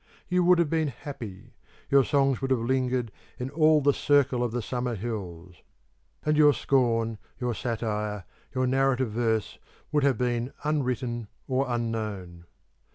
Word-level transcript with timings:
You 0.27 0.43
would 0.45 0.57
have 0.57 0.67
been 0.71 0.87
happy. 0.87 1.53
Your 1.91 2.03
songs 2.03 2.41
would 2.41 2.49
have 2.49 2.59
lingered 2.61 3.11
in 3.37 3.51
all 3.51 3.81
'the 3.81 3.93
circle 3.93 4.43
of 4.43 4.51
the 4.51 4.63
summer 4.63 4.95
hills;' 4.95 5.57
and 6.25 6.35
your 6.35 6.53
scorn, 6.53 7.19
your 7.39 7.53
satire, 7.53 8.23
your 8.55 8.65
narrative 8.65 9.11
verse, 9.11 9.59
would 9.91 10.03
have 10.03 10.17
been 10.17 10.53
unwritten 10.63 11.27
or 11.47 11.67
unknown. 11.69 12.45